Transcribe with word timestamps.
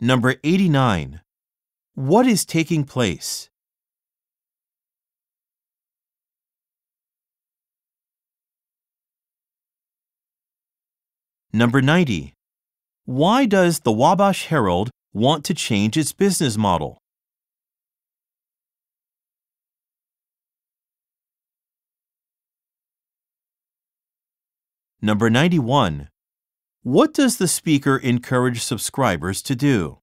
Number 0.00 0.34
89. 0.44 1.22
What 1.94 2.26
is 2.26 2.44
taking 2.44 2.84
place? 2.84 3.48
Number 11.50 11.80
90. 11.80 12.34
Why 13.06 13.46
does 13.46 13.80
the 13.80 13.92
Wabash 13.92 14.48
Herald 14.48 14.90
want 15.14 15.46
to 15.46 15.54
change 15.54 15.96
its 15.96 16.12
business 16.12 16.58
model? 16.58 16.98
Number 25.00 25.30
91. 25.30 26.10
What 26.86 27.12
does 27.12 27.38
the 27.38 27.48
speaker 27.48 27.96
encourage 27.96 28.62
subscribers 28.62 29.42
to 29.42 29.56
do? 29.56 29.98